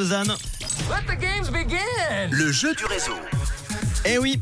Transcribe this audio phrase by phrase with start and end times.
[0.00, 0.36] Lausanne.
[0.88, 2.30] Let the games begin.
[2.30, 3.16] Le jeu du réseau.
[4.04, 4.40] Eh oui,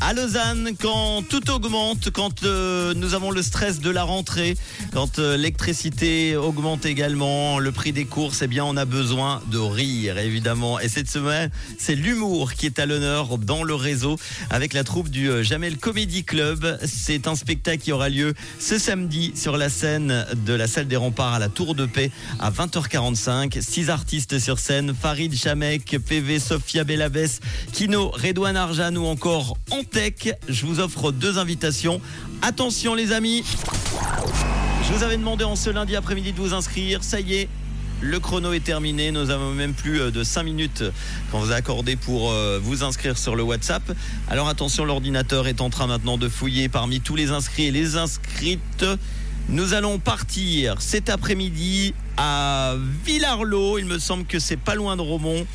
[0.00, 4.56] à Lausanne, quand tout augmente, quand euh, nous avons le stress de la rentrée,
[4.92, 9.58] quand euh, l'électricité augmente également, le prix des courses, eh bien, on a besoin de
[9.58, 10.78] rire, évidemment.
[10.80, 14.16] Et cette semaine, c'est l'humour qui est à l'honneur dans le réseau
[14.50, 16.78] avec la troupe du euh, Jamel Comedy Club.
[16.84, 20.96] C'est un spectacle qui aura lieu ce samedi sur la scène de la salle des
[20.96, 23.60] remparts à la Tour de Paix à 20h45.
[23.60, 27.40] Six artistes sur scène, Farid Chamek, PV, Sofia Bellavès,
[27.72, 29.56] Kino, Redouane Arjan ou encore
[29.88, 30.34] Antec.
[30.48, 32.02] Je vous offre deux invitations.
[32.42, 33.42] Attention les amis,
[34.86, 37.02] je vous avais demandé en ce lundi après-midi de vous inscrire.
[37.02, 37.48] Ça y est,
[38.02, 39.12] le chrono est terminé.
[39.12, 40.84] Nous avons même plus euh, de 5 minutes
[41.30, 43.82] qu'on vous a accordé pour euh, vous inscrire sur le WhatsApp.
[44.28, 47.96] Alors attention, l'ordinateur est en train maintenant de fouiller parmi tous les inscrits et les
[47.96, 48.84] inscrites.
[49.48, 52.74] Nous allons partir cet après-midi à
[53.06, 53.78] Villarlot.
[53.78, 55.46] Il me semble que c'est pas loin de Romont.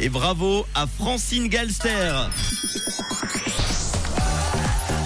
[0.00, 2.30] Et bravo à Francine Galster.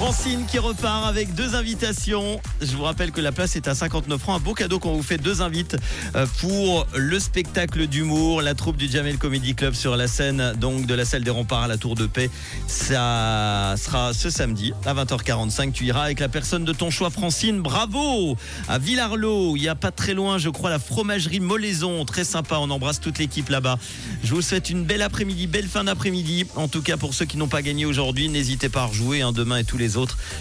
[0.07, 2.41] Francine qui repart avec deux invitations.
[2.61, 4.41] Je vous rappelle que la place est à 59 francs.
[4.41, 5.77] Un beau cadeau qu'on vous fait deux invites
[6.15, 10.87] euh, pour le spectacle d'humour, la troupe du Jamel Comedy Club sur la scène donc
[10.87, 12.31] de la salle des remparts à la Tour de Paix.
[12.69, 15.73] Ça sera ce samedi à 20h45.
[15.73, 17.61] Tu iras avec la personne de ton choix, Francine.
[17.61, 18.37] Bravo
[18.69, 19.57] à Villarlot.
[19.57, 22.05] Il n'y a pas très loin, je crois, la fromagerie Molaison.
[22.05, 22.59] Très sympa.
[22.61, 23.77] On embrasse toute l'équipe là-bas.
[24.23, 26.47] Je vous souhaite une belle après-midi, belle fin d'après-midi.
[26.55, 29.33] En tout cas, pour ceux qui n'ont pas gagné aujourd'hui, n'hésitez pas à rejouer hein,
[29.33, 29.79] demain et tous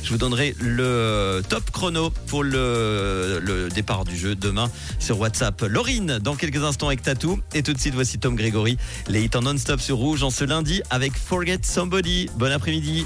[0.03, 5.61] Je vous donnerai le top chrono pour le, départ du jeu demain sur WhatsApp.
[5.61, 7.39] Laurine, dans quelques instants avec Tatou.
[7.53, 8.78] Et tout de suite, voici Tom Grégory.
[9.08, 12.30] Les hits en non-stop sur Rouge en ce lundi avec Forget Somebody.
[12.38, 13.06] Bon après-midi.